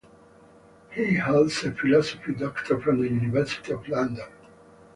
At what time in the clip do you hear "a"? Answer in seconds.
1.63-1.69